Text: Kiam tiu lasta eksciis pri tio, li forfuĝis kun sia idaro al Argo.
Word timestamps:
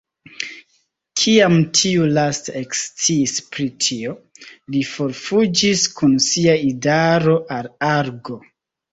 Kiam 1.23 1.57
tiu 1.79 2.05
lasta 2.13 2.53
eksciis 2.61 3.35
pri 3.55 3.65
tio, 3.87 4.13
li 4.75 4.81
forfuĝis 4.93 5.83
kun 5.99 6.15
sia 6.29 6.55
idaro 6.71 7.37
al 7.59 7.69
Argo. 7.89 8.39